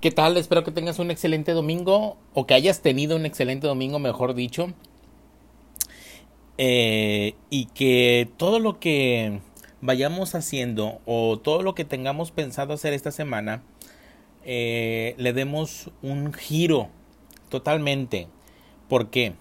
[0.00, 0.36] ¿Qué tal?
[0.36, 4.72] Espero que tengas un excelente domingo o que hayas tenido un excelente domingo, mejor dicho.
[6.56, 9.40] Eh, y que todo lo que
[9.80, 13.64] vayamos haciendo o todo lo que tengamos pensado hacer esta semana,
[14.44, 16.90] eh, le demos un giro
[17.48, 18.28] totalmente.
[18.88, 19.32] ¿Por qué?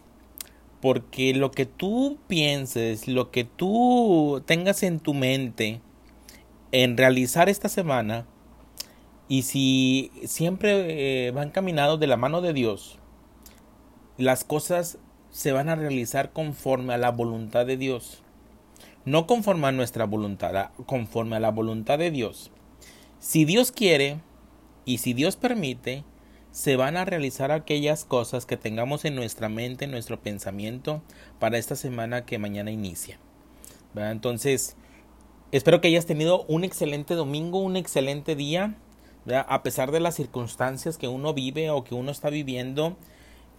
[0.81, 5.81] Porque lo que tú pienses, lo que tú tengas en tu mente
[6.71, 8.25] en realizar esta semana,
[9.29, 12.97] y si siempre eh, van caminados de la mano de Dios,
[14.17, 14.97] las cosas
[15.29, 18.23] se van a realizar conforme a la voluntad de Dios.
[19.05, 22.51] No conforme a nuestra voluntad, conforme a la voluntad de Dios.
[23.19, 24.19] Si Dios quiere
[24.85, 26.03] y si Dios permite,
[26.51, 31.01] se van a realizar aquellas cosas que tengamos en nuestra mente, en nuestro pensamiento
[31.39, 33.19] para esta semana que mañana inicia.
[33.95, 34.75] Entonces,
[35.51, 38.75] espero que hayas tenido un excelente domingo, un excelente día
[39.35, 42.95] a pesar de las circunstancias que uno vive o que uno está viviendo,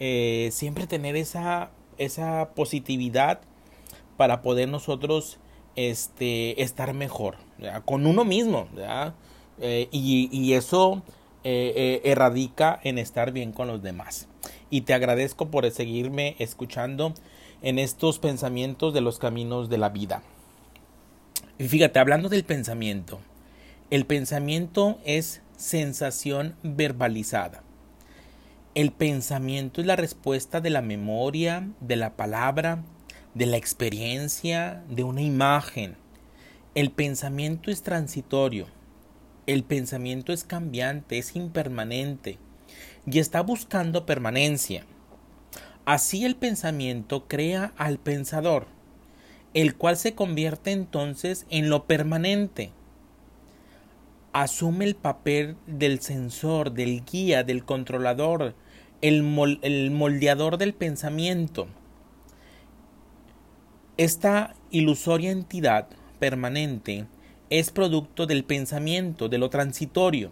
[0.00, 3.40] eh, siempre tener esa, esa positividad
[4.16, 5.38] para poder nosotros
[5.76, 7.36] este, estar mejor,
[7.84, 8.68] con uno mismo,
[9.60, 11.02] eh, y, eso
[11.44, 14.28] eh, erradica en estar bien con los demás.
[14.70, 17.14] Y te agradezco por seguirme escuchando
[17.62, 20.22] en estos pensamientos de los caminos de la vida.
[21.58, 23.18] Y fíjate, hablando del pensamiento,
[23.90, 27.64] el pensamiento es sensación verbalizada.
[28.74, 32.84] El pensamiento es la respuesta de la memoria, de la palabra,
[33.34, 35.96] de la experiencia, de una imagen.
[36.76, 38.68] El pensamiento es transitorio.
[39.46, 42.38] El pensamiento es cambiante, es impermanente
[43.04, 44.84] y está buscando permanencia.
[45.86, 48.68] Así el pensamiento crea al pensador,
[49.54, 52.70] el cual se convierte entonces en lo permanente
[54.32, 58.54] asume el papel del sensor, del guía, del controlador,
[59.00, 61.68] el, moldeador del pensamiento.
[63.96, 65.88] Esta ilusoria entidad
[66.18, 67.06] permanente
[67.50, 70.30] es producto del pensamiento, de lo transitorio.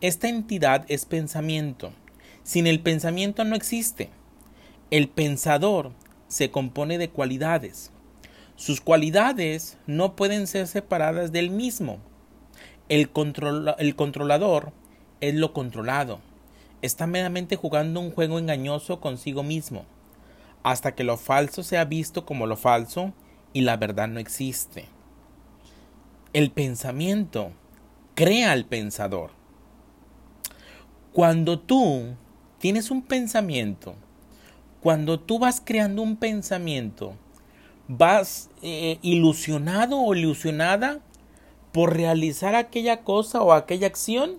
[0.00, 1.92] Esta entidad es pensamiento.
[2.42, 4.08] Sin el pensamiento no existe.
[4.90, 5.92] El pensador
[6.28, 7.92] se compone de cualidades.
[8.56, 11.98] Sus cualidades no pueden ser separadas del mismo.
[12.90, 13.10] El,
[13.78, 14.72] el controlador
[15.20, 16.20] es lo controlado.
[16.82, 19.86] Está meramente jugando un juego engañoso consigo mismo,
[20.62, 23.14] hasta que lo falso sea visto como lo falso
[23.52, 24.86] y la verdad no existe.
[26.32, 27.52] El pensamiento
[28.14, 29.30] crea al pensador.
[31.12, 32.16] Cuando tú
[32.58, 33.94] tienes un pensamiento,
[34.80, 37.14] cuando tú vas creando un pensamiento,
[37.88, 41.00] vas eh, ilusionado o ilusionada
[41.72, 44.38] por realizar aquella cosa o aquella acción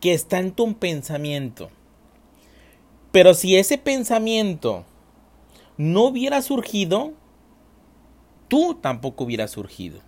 [0.00, 1.70] que está en tu pensamiento.
[3.12, 4.84] Pero si ese pensamiento
[5.76, 7.12] no hubiera surgido,
[8.48, 10.00] tú tampoco hubieras surgido.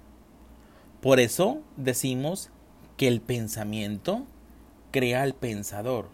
[1.00, 2.50] Por eso decimos
[2.96, 4.26] que el pensamiento
[4.90, 6.08] crea al pensador.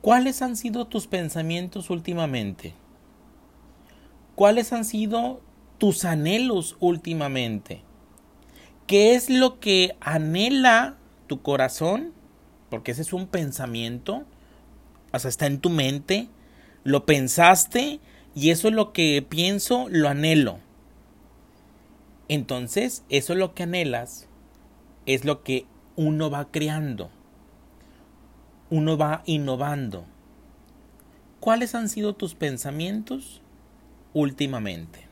[0.00, 2.74] ¿Cuáles han sido tus pensamientos últimamente?
[4.34, 5.40] ¿Cuáles han sido
[5.78, 7.82] tus anhelos últimamente?
[8.86, 12.12] ¿Qué es lo que anhela tu corazón?
[12.70, 14.24] Porque ese es un pensamiento,
[15.12, 16.28] o sea, está en tu mente,
[16.84, 18.00] lo pensaste
[18.34, 20.58] y eso es lo que pienso, lo anhelo.
[22.28, 24.28] Entonces, eso es lo que anhelas,
[25.06, 25.66] es lo que
[25.96, 27.10] uno va creando,
[28.70, 30.04] uno va innovando.
[31.40, 33.40] ¿Cuáles han sido tus pensamientos
[34.12, 35.05] últimamente?